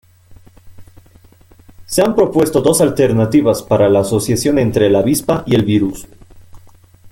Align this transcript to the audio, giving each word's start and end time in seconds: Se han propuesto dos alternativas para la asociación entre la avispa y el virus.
Se 1.85 2.01
han 2.01 2.15
propuesto 2.15 2.59
dos 2.61 2.81
alternativas 2.81 3.61
para 3.61 3.87
la 3.87 3.99
asociación 3.99 4.57
entre 4.57 4.89
la 4.89 4.97
avispa 5.01 5.43
y 5.45 5.53
el 5.53 5.61
virus. 5.63 6.07